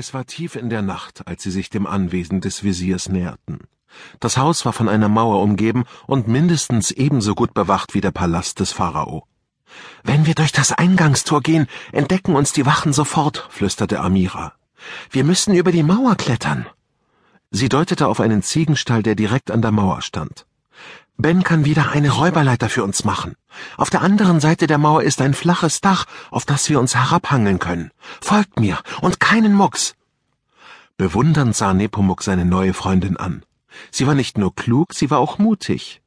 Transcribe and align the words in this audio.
Es 0.00 0.14
war 0.14 0.26
tief 0.26 0.54
in 0.54 0.70
der 0.70 0.80
Nacht, 0.80 1.26
als 1.26 1.42
sie 1.42 1.50
sich 1.50 1.70
dem 1.70 1.84
Anwesen 1.84 2.40
des 2.40 2.62
Wesirs 2.62 3.08
näherten. 3.08 3.58
Das 4.20 4.36
Haus 4.36 4.64
war 4.64 4.72
von 4.72 4.88
einer 4.88 5.08
Mauer 5.08 5.42
umgeben 5.42 5.86
und 6.06 6.28
mindestens 6.28 6.92
ebenso 6.92 7.34
gut 7.34 7.52
bewacht 7.52 7.94
wie 7.94 8.00
der 8.00 8.12
Palast 8.12 8.60
des 8.60 8.70
Pharao. 8.70 9.26
Wenn 10.04 10.24
wir 10.24 10.36
durch 10.36 10.52
das 10.52 10.70
Eingangstor 10.70 11.40
gehen, 11.40 11.66
entdecken 11.90 12.36
uns 12.36 12.52
die 12.52 12.64
Wachen 12.64 12.92
sofort, 12.92 13.48
flüsterte 13.50 13.98
Amira. 13.98 14.52
Wir 15.10 15.24
müssen 15.24 15.52
über 15.52 15.72
die 15.72 15.82
Mauer 15.82 16.14
klettern. 16.14 16.66
Sie 17.50 17.68
deutete 17.68 18.06
auf 18.06 18.20
einen 18.20 18.44
Ziegenstall, 18.44 19.02
der 19.02 19.16
direkt 19.16 19.50
an 19.50 19.62
der 19.62 19.72
Mauer 19.72 20.02
stand. 20.02 20.46
Ben 21.20 21.42
kann 21.42 21.64
wieder 21.64 21.90
eine 21.90 22.10
Räuberleiter 22.10 22.68
für 22.68 22.84
uns 22.84 23.02
machen. 23.02 23.34
Auf 23.76 23.90
der 23.90 24.02
anderen 24.02 24.38
Seite 24.38 24.68
der 24.68 24.78
Mauer 24.78 25.02
ist 25.02 25.20
ein 25.20 25.34
flaches 25.34 25.80
Dach, 25.80 26.04
auf 26.30 26.44
das 26.44 26.68
wir 26.68 26.78
uns 26.78 26.94
herabhangeln 26.94 27.58
können. 27.58 27.90
Folgt 28.20 28.60
mir 28.60 28.78
und 29.00 29.18
keinen 29.18 29.52
Mucks. 29.52 29.96
Bewundernd 30.96 31.56
sah 31.56 31.74
Nepomuk 31.74 32.22
seine 32.22 32.44
neue 32.44 32.72
Freundin 32.72 33.16
an. 33.16 33.42
Sie 33.90 34.06
war 34.06 34.14
nicht 34.14 34.38
nur 34.38 34.54
klug, 34.54 34.94
sie 34.94 35.10
war 35.10 35.18
auch 35.18 35.38
mutig. 35.38 36.02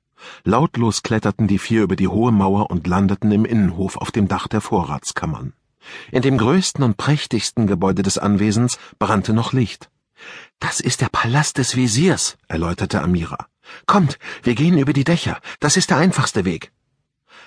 Lautlos 0.45 1.03
kletterten 1.03 1.45
die 1.45 1.59
vier 1.59 1.83
über 1.83 1.97
die 1.97 2.07
hohe 2.07 2.31
Mauer 2.31 2.71
und 2.71 2.87
landeten 2.87 3.33
im 3.33 3.43
Innenhof 3.43 3.97
auf 3.97 4.11
dem 4.11 4.29
Dach 4.29 4.47
der 4.47 4.61
Vorratskammern. 4.61 5.51
In 6.11 6.21
dem 6.21 6.37
größten 6.37 6.85
und 6.85 6.95
prächtigsten 6.95 7.67
Gebäude 7.67 8.01
des 8.01 8.17
Anwesens 8.17 8.79
brannte 8.97 9.33
noch 9.33 9.51
Licht. 9.51 9.89
Das 10.59 10.79
ist 10.79 11.01
der 11.01 11.09
Palast 11.09 11.57
des 11.57 11.75
Wesirs, 11.75 12.37
erläuterte 12.47 13.01
Amira. 13.01 13.50
Kommt, 13.85 14.19
wir 14.43 14.55
gehen 14.55 14.77
über 14.77 14.93
die 14.93 15.03
Dächer, 15.03 15.39
das 15.59 15.77
ist 15.77 15.89
der 15.89 15.97
einfachste 15.97 16.45
Weg. 16.45 16.71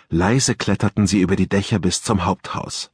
Leise 0.09 0.55
kletterten 0.55 1.06
sie 1.06 1.20
über 1.20 1.36
die 1.36 1.48
Dächer 1.48 1.78
bis 1.78 2.02
zum 2.02 2.24
Haupthaus. 2.24 2.91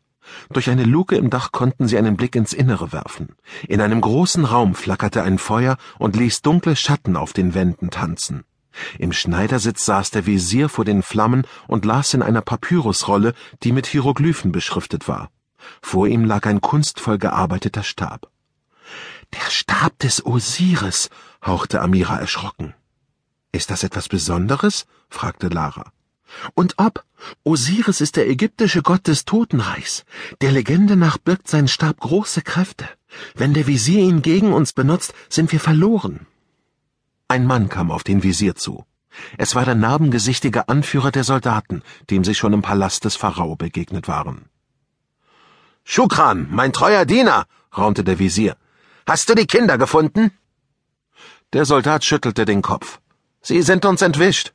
Durch 0.51 0.71
eine 0.71 0.85
Luke 0.85 1.17
im 1.17 1.31
Dach 1.31 1.53
konnten 1.53 1.89
sie 1.89 1.99
einen 1.99 2.17
Blick 2.17 2.37
ins 2.37 2.53
Innere 2.53 2.93
werfen. 2.93 3.35
In 3.67 3.81
einem 3.81 4.01
großen 4.01 4.45
Raum 4.45 4.75
flackerte 4.75 5.23
ein 5.23 5.39
Feuer 5.39 5.77
und 5.99 6.17
ließ 6.17 6.43
dunkle 6.43 6.77
Schatten 6.77 7.17
auf 7.17 7.33
den 7.33 7.55
Wänden 7.55 7.91
tanzen. 7.91 8.45
Im 8.99 9.13
Schneidersitz 9.13 9.85
saß 9.85 10.11
der 10.13 10.27
Visier 10.27 10.69
vor 10.69 10.85
den 10.85 11.03
Flammen 11.03 11.47
und 11.67 11.85
las 11.85 12.15
in 12.15 12.23
einer 12.23 12.43
Papyrusrolle, 12.43 13.35
die 13.63 13.73
mit 13.73 13.87
Hieroglyphen 13.87 14.53
beschriftet 14.53 15.09
war. 15.09 15.31
Vor 15.83 16.07
ihm 16.07 16.25
lag 16.25 16.47
ein 16.47 16.61
kunstvoll 16.61 17.19
gearbeiteter 17.19 17.83
Stab. 17.83 18.31
Der 19.33 19.51
Stab 19.51 19.99
des 19.99 20.25
Osiris, 20.25 21.11
hauchte 21.45 21.81
Amira 21.81 22.19
erschrocken. 22.19 22.75
Ist 23.53 23.71
das 23.71 23.83
etwas 23.83 24.09
Besonderes? 24.09 24.87
fragte 25.09 25.49
Lara. 25.49 25.93
Und 26.55 26.75
ob? 26.79 27.05
Osiris 27.43 28.01
ist 28.01 28.17
der 28.17 28.29
ägyptische 28.29 28.83
Gott 28.83 29.07
des 29.09 29.25
Totenreichs. 29.25 30.05
Der 30.41 30.53
Legende 30.53 30.97
nach 30.97 31.19
birgt 31.19 31.49
sein 31.49 31.69
Stab 31.69 31.99
große 32.01 32.43
Kräfte. 32.43 32.89
Wenn 33.35 33.53
der 33.53 33.67
Visier 33.67 34.01
ihn 34.01 34.23
gegen 34.23 34.53
uns 34.53 34.73
benutzt, 34.73 35.13
sind 35.29 35.51
wir 35.53 35.61
verloren. 35.61 36.27
Ein 37.29 37.47
Mann 37.47 37.69
kam 37.69 37.91
auf 37.91 38.05
den 38.05 38.23
Visier 38.23 38.55
zu. 38.55 38.85
Es 39.39 39.55
war 39.57 39.65
der 39.65 39.75
narbengesichtige 39.75 40.69
Anführer 40.69 41.11
der 41.11 41.25
Soldaten, 41.25 41.83
dem 42.11 42.23
sie 42.25 42.35
schon 42.37 42.53
im 42.53 42.63
Palast 42.63 43.05
des 43.05 43.17
Pharao 43.17 43.57
begegnet 43.57 44.07
waren. 44.07 44.49
Schukran, 45.85 46.47
mein 46.51 46.73
treuer 46.73 47.05
Diener, 47.05 47.47
raunte 47.77 48.05
der 48.05 48.21
Visier. 48.21 48.57
Hast 49.07 49.29
du 49.29 49.35
die 49.35 49.47
Kinder 49.47 49.79
gefunden? 49.79 50.31
Der 51.53 51.65
Soldat 51.65 52.05
schüttelte 52.05 52.45
den 52.45 52.63
Kopf. 52.63 53.01
Sie 53.43 53.63
sind 53.63 53.85
uns 53.85 54.03
entwischt. 54.03 54.53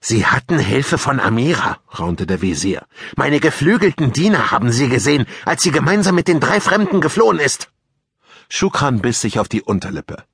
Sie 0.00 0.26
hatten 0.26 0.58
Hilfe 0.58 0.98
von 0.98 1.20
Amira, 1.20 1.78
raunte 1.98 2.26
der 2.26 2.42
Visier. 2.42 2.86
Meine 3.16 3.38
geflügelten 3.38 4.12
Diener 4.12 4.50
haben 4.50 4.72
sie 4.72 4.88
gesehen, 4.88 5.26
als 5.44 5.62
sie 5.62 5.70
gemeinsam 5.70 6.14
mit 6.14 6.26
den 6.26 6.40
drei 6.40 6.60
Fremden 6.60 7.00
geflohen 7.00 7.38
ist. 7.38 7.68
Schukran 8.48 9.00
biss 9.00 9.20
sich 9.20 9.38
auf 9.38 9.48
die 9.48 9.62
Unterlippe. 9.62 10.24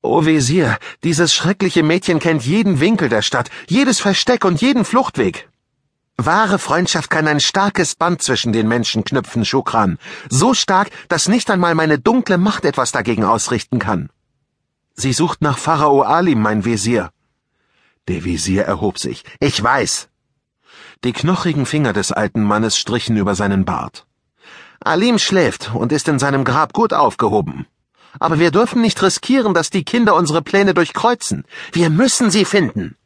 O 0.00 0.24
Visier, 0.24 0.78
dieses 1.04 1.34
schreckliche 1.34 1.82
Mädchen 1.82 2.20
kennt 2.20 2.44
jeden 2.44 2.80
Winkel 2.80 3.08
der 3.08 3.22
Stadt, 3.22 3.50
jedes 3.68 4.00
Versteck 4.00 4.44
und 4.44 4.60
jeden 4.60 4.84
Fluchtweg. 4.84 5.48
Wahre 6.16 6.58
Freundschaft 6.58 7.10
kann 7.10 7.26
ein 7.28 7.40
starkes 7.40 7.94
Band 7.94 8.22
zwischen 8.22 8.52
den 8.52 8.68
Menschen 8.68 9.04
knüpfen, 9.04 9.44
Schukran. 9.44 9.98
So 10.28 10.54
stark, 10.54 10.90
dass 11.08 11.28
nicht 11.28 11.50
einmal 11.50 11.74
meine 11.74 11.98
dunkle 11.98 12.38
Macht 12.38 12.64
etwas 12.64 12.92
dagegen 12.92 13.24
ausrichten 13.24 13.78
kann. 13.78 14.10
Sie 14.94 15.12
sucht 15.12 15.40
nach 15.40 15.58
Pharao 15.58 16.02
Alim, 16.02 16.40
mein 16.40 16.64
Visier. 16.64 17.10
Der 18.08 18.24
Visier 18.24 18.64
erhob 18.64 18.98
sich. 18.98 19.24
Ich 19.40 19.62
weiß. 19.62 20.08
Die 21.04 21.12
knochigen 21.12 21.66
Finger 21.66 21.92
des 21.92 22.12
alten 22.12 22.42
Mannes 22.42 22.76
strichen 22.76 23.16
über 23.16 23.34
seinen 23.34 23.64
Bart. 23.64 24.06
Alim 24.80 25.18
schläft 25.18 25.72
und 25.74 25.92
ist 25.92 26.08
in 26.08 26.18
seinem 26.18 26.44
Grab 26.44 26.72
gut 26.72 26.92
aufgehoben. 26.92 27.66
Aber 28.20 28.38
wir 28.38 28.50
dürfen 28.50 28.82
nicht 28.82 29.02
riskieren, 29.02 29.54
dass 29.54 29.70
die 29.70 29.84
Kinder 29.84 30.14
unsere 30.14 30.42
Pläne 30.42 30.74
durchkreuzen. 30.74 31.44
Wir 31.72 31.88
müssen 31.88 32.30
sie 32.30 32.44
finden. 32.44 32.96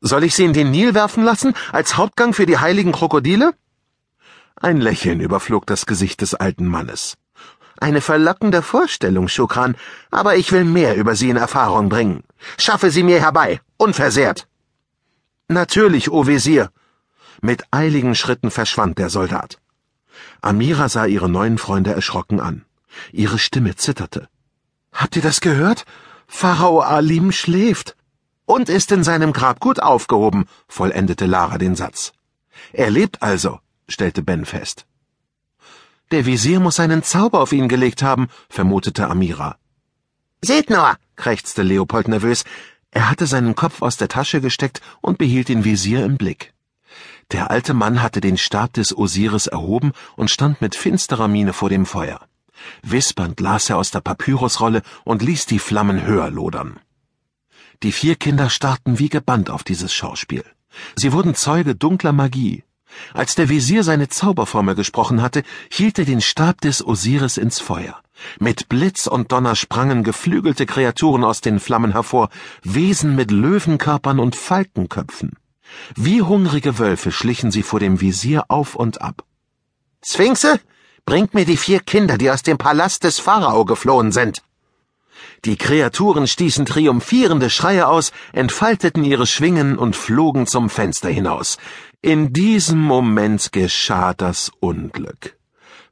Soll 0.00 0.24
ich 0.24 0.34
sie 0.34 0.44
in 0.44 0.52
den 0.52 0.70
Nil 0.70 0.94
werfen 0.94 1.24
lassen, 1.24 1.54
als 1.72 1.96
Hauptgang 1.96 2.32
für 2.32 2.46
die 2.46 2.58
heiligen 2.58 2.92
Krokodile? 2.92 3.54
Ein 4.54 4.80
Lächeln 4.80 5.20
überflog 5.20 5.66
das 5.66 5.86
Gesicht 5.86 6.20
des 6.20 6.34
alten 6.34 6.66
Mannes. 6.66 7.16
Eine 7.80 8.02
verlockende 8.02 8.60
Vorstellung, 8.60 9.26
Schukran, 9.28 9.74
aber 10.10 10.36
ich 10.36 10.52
will 10.52 10.64
mehr 10.64 10.96
über 10.96 11.16
sie 11.16 11.30
in 11.30 11.38
Erfahrung 11.38 11.88
bringen. 11.88 12.22
Schaffe 12.58 12.90
sie 12.90 13.02
mir 13.02 13.20
herbei, 13.20 13.60
unversehrt. 13.78 14.46
Natürlich, 15.48 16.10
o 16.10 16.26
Wesir. 16.26 16.70
Mit 17.40 17.64
eiligen 17.70 18.14
Schritten 18.14 18.50
verschwand 18.50 18.98
der 18.98 19.08
Soldat. 19.08 19.58
Amira 20.42 20.90
sah 20.90 21.06
ihre 21.06 21.30
neuen 21.30 21.56
Freunde 21.56 21.92
erschrocken 21.94 22.38
an. 22.38 22.66
Ihre 23.12 23.38
Stimme 23.38 23.74
zitterte. 23.76 24.28
Habt 24.92 25.16
ihr 25.16 25.22
das 25.22 25.40
gehört? 25.40 25.86
Pharao 26.26 26.80
Alim 26.80 27.32
schläft 27.32 27.96
und 28.44 28.68
ist 28.68 28.92
in 28.92 29.04
seinem 29.04 29.32
Grab 29.32 29.58
gut 29.58 29.80
aufgehoben, 29.80 30.44
vollendete 30.68 31.26
Lara 31.26 31.56
den 31.56 31.76
Satz. 31.76 32.12
Er 32.72 32.90
lebt 32.90 33.22
also, 33.22 33.60
stellte 33.88 34.22
Ben 34.22 34.44
fest. 34.44 34.86
Der 36.10 36.26
Visier 36.26 36.58
muss 36.58 36.80
einen 36.80 37.02
Zauber 37.04 37.40
auf 37.40 37.52
ihn 37.52 37.68
gelegt 37.68 38.02
haben, 38.02 38.28
vermutete 38.48 39.08
Amira. 39.08 39.56
Seht 40.42 40.68
nur, 40.68 40.96
krächzte 41.16 41.62
Leopold 41.62 42.08
nervös. 42.08 42.44
Er 42.90 43.08
hatte 43.08 43.26
seinen 43.26 43.54
Kopf 43.54 43.82
aus 43.82 43.96
der 43.96 44.08
Tasche 44.08 44.40
gesteckt 44.40 44.80
und 45.00 45.18
behielt 45.18 45.48
den 45.48 45.64
Visier 45.64 46.04
im 46.04 46.16
Blick. 46.16 46.52
Der 47.30 47.50
alte 47.50 47.74
Mann 47.74 48.02
hatte 48.02 48.20
den 48.20 48.36
Stab 48.36 48.72
des 48.72 48.96
Osiris 48.96 49.46
erhoben 49.46 49.92
und 50.16 50.30
stand 50.30 50.60
mit 50.60 50.74
finsterer 50.74 51.28
Miene 51.28 51.52
vor 51.52 51.68
dem 51.68 51.86
Feuer. 51.86 52.20
Wispernd 52.82 53.38
las 53.38 53.70
er 53.70 53.76
aus 53.76 53.92
der 53.92 54.00
Papyrusrolle 54.00 54.82
und 55.04 55.22
ließ 55.22 55.46
die 55.46 55.60
Flammen 55.60 56.04
höher 56.04 56.30
lodern. 56.30 56.80
Die 57.84 57.92
vier 57.92 58.16
Kinder 58.16 58.50
starrten 58.50 58.98
wie 58.98 59.08
gebannt 59.08 59.48
auf 59.48 59.62
dieses 59.62 59.94
Schauspiel. 59.94 60.44
Sie 60.96 61.12
wurden 61.12 61.36
Zeuge 61.36 61.76
dunkler 61.76 62.12
Magie. 62.12 62.64
Als 63.14 63.34
der 63.34 63.48
Visier 63.48 63.84
seine 63.84 64.08
Zauberformel 64.08 64.74
gesprochen 64.74 65.22
hatte, 65.22 65.42
hielt 65.70 65.98
er 65.98 66.04
den 66.04 66.20
Stab 66.20 66.60
des 66.60 66.84
Osiris 66.84 67.36
ins 67.36 67.60
Feuer. 67.60 68.00
Mit 68.38 68.68
Blitz 68.68 69.06
und 69.06 69.32
Donner 69.32 69.56
sprangen 69.56 70.04
geflügelte 70.04 70.66
Kreaturen 70.66 71.24
aus 71.24 71.40
den 71.40 71.60
Flammen 71.60 71.92
hervor, 71.92 72.28
Wesen 72.62 73.16
mit 73.16 73.30
Löwenkörpern 73.30 74.18
und 74.18 74.36
Falkenköpfen. 74.36 75.32
Wie 75.94 76.22
hungrige 76.22 76.78
Wölfe 76.78 77.12
schlichen 77.12 77.50
sie 77.50 77.62
vor 77.62 77.80
dem 77.80 78.00
Visier 78.00 78.44
auf 78.48 78.74
und 78.74 79.00
ab. 79.00 79.24
Sphinxe, 80.04 80.60
bringt 81.04 81.34
mir 81.34 81.44
die 81.44 81.56
vier 81.56 81.80
Kinder, 81.80 82.18
die 82.18 82.30
aus 82.30 82.42
dem 82.42 82.58
Palast 82.58 83.04
des 83.04 83.18
Pharao 83.18 83.64
geflohen 83.64 84.12
sind. 84.12 84.42
Die 85.44 85.56
Kreaturen 85.56 86.26
stießen 86.26 86.66
triumphierende 86.66 87.50
Schreie 87.50 87.88
aus, 87.88 88.12
entfalteten 88.32 89.04
ihre 89.04 89.26
Schwingen 89.26 89.78
und 89.78 89.96
flogen 89.96 90.46
zum 90.46 90.70
Fenster 90.70 91.08
hinaus. 91.08 91.58
In 92.02 92.32
diesem 92.32 92.80
Moment 92.80 93.52
geschah 93.52 94.14
das 94.14 94.50
Unglück. 94.60 95.36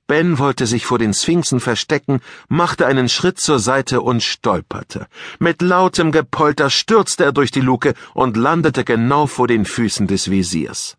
Ben 0.06 0.38
wollte 0.38 0.67
sich 0.67 0.87
vor 0.87 0.99
den 0.99 1.12
Sphinxen 1.12 1.61
verstecken, 1.61 2.20
machte 2.49 2.87
einen 2.87 3.11
Schritt 3.11 3.38
zur 3.38 3.58
Seite 3.58 4.00
und 4.00 4.23
stolperte. 4.23 5.06
Mit 5.38 5.61
lautem 5.61 6.12
Gepolter 6.12 6.70
stürzte 6.70 7.25
er 7.25 7.32
durch 7.32 7.50
die 7.50 7.61
Luke 7.61 7.93
und 8.14 8.38
landete 8.38 8.85
genau 8.85 9.26
vor 9.26 9.47
den 9.47 9.67
Füßen 9.67 10.06
des 10.06 10.31
Visiers. 10.31 10.97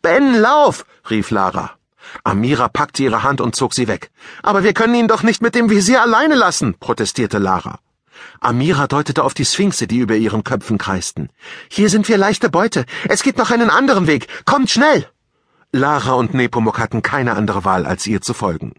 Ben, 0.00 0.34
lauf! 0.34 0.86
rief 1.10 1.30
Lara. 1.30 1.77
Amira 2.24 2.68
packte 2.68 3.02
ihre 3.02 3.22
Hand 3.22 3.40
und 3.40 3.54
zog 3.54 3.74
sie 3.74 3.88
weg. 3.88 4.10
Aber 4.42 4.62
wir 4.62 4.74
können 4.74 4.94
ihn 4.94 5.08
doch 5.08 5.22
nicht 5.22 5.42
mit 5.42 5.54
dem 5.54 5.70
Visier 5.70 6.02
alleine 6.02 6.34
lassen, 6.34 6.74
protestierte 6.78 7.38
Lara. 7.38 7.78
Amira 8.40 8.86
deutete 8.86 9.24
auf 9.24 9.34
die 9.34 9.44
Sphinxe, 9.44 9.86
die 9.86 9.98
über 9.98 10.16
ihren 10.16 10.44
Köpfen 10.44 10.78
kreisten. 10.78 11.30
Hier 11.68 11.88
sind 11.88 12.08
wir 12.08 12.18
leichte 12.18 12.50
Beute. 12.50 12.84
Es 13.08 13.22
gibt 13.22 13.38
noch 13.38 13.50
einen 13.50 13.70
anderen 13.70 14.06
Weg. 14.06 14.26
Kommt 14.44 14.70
schnell! 14.70 15.06
Lara 15.72 16.12
und 16.14 16.34
Nepomuk 16.34 16.78
hatten 16.78 17.02
keine 17.02 17.34
andere 17.34 17.64
Wahl, 17.64 17.84
als 17.84 18.06
ihr 18.06 18.20
zu 18.22 18.32
folgen. 18.34 18.74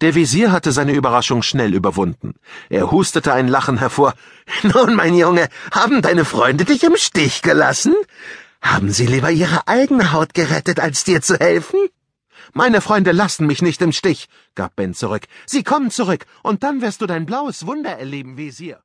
Der 0.00 0.14
Visier 0.14 0.50
hatte 0.50 0.72
seine 0.72 0.92
Überraschung 0.92 1.42
schnell 1.42 1.74
überwunden. 1.74 2.34
Er 2.70 2.90
hustete 2.90 3.34
ein 3.34 3.48
Lachen 3.48 3.76
hervor. 3.76 4.14
Nun, 4.62 4.94
mein 4.94 5.14
Junge, 5.14 5.48
haben 5.72 6.00
deine 6.00 6.24
Freunde 6.24 6.64
dich 6.64 6.82
im 6.84 6.96
Stich 6.96 7.42
gelassen? 7.42 7.94
Haben 8.62 8.90
sie 8.92 9.06
lieber 9.06 9.30
ihre 9.30 9.68
eigene 9.68 10.12
Haut 10.12 10.32
gerettet, 10.32 10.80
als 10.80 11.04
dir 11.04 11.20
zu 11.20 11.38
helfen? 11.38 11.89
Meine 12.52 12.80
Freunde 12.80 13.12
lassen 13.12 13.46
mich 13.46 13.62
nicht 13.62 13.80
im 13.80 13.92
Stich, 13.92 14.28
gab 14.54 14.74
Ben 14.76 14.92
zurück. 14.94 15.26
Sie 15.46 15.62
kommen 15.62 15.90
zurück, 15.90 16.26
und 16.42 16.62
dann 16.62 16.80
wirst 16.82 17.00
du 17.00 17.06
dein 17.06 17.26
blaues 17.26 17.66
Wunder 17.66 17.96
erleben, 17.96 18.36
Visier. 18.36 18.82